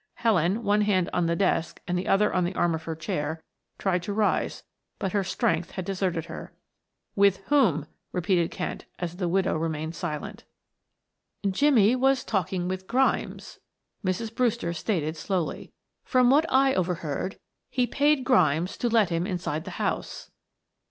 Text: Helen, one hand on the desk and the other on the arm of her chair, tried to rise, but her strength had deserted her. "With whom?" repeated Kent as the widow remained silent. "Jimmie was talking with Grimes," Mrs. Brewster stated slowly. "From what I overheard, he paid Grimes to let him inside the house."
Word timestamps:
Helen, 0.15 0.63
one 0.63 0.81
hand 0.81 1.11
on 1.13 1.27
the 1.27 1.35
desk 1.35 1.79
and 1.87 1.95
the 1.95 2.07
other 2.07 2.33
on 2.33 2.43
the 2.43 2.55
arm 2.55 2.73
of 2.73 2.85
her 2.85 2.95
chair, 2.95 3.43
tried 3.77 4.01
to 4.01 4.13
rise, 4.13 4.63
but 4.97 5.11
her 5.11 5.23
strength 5.23 5.73
had 5.73 5.85
deserted 5.85 6.25
her. 6.25 6.53
"With 7.15 7.37
whom?" 7.51 7.85
repeated 8.11 8.49
Kent 8.49 8.85
as 8.97 9.17
the 9.17 9.27
widow 9.27 9.55
remained 9.57 9.93
silent. 9.93 10.43
"Jimmie 11.47 11.95
was 11.95 12.23
talking 12.23 12.67
with 12.67 12.87
Grimes," 12.87 13.59
Mrs. 14.03 14.33
Brewster 14.33 14.73
stated 14.73 15.15
slowly. 15.17 15.71
"From 16.03 16.31
what 16.31 16.47
I 16.51 16.73
overheard, 16.73 17.37
he 17.69 17.85
paid 17.85 18.23
Grimes 18.23 18.77
to 18.77 18.89
let 18.89 19.09
him 19.11 19.27
inside 19.27 19.65
the 19.65 19.69
house." 19.77 20.31